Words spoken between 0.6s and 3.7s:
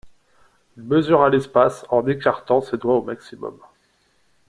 Il mesura l'espace en écartant ses doigts au maximum.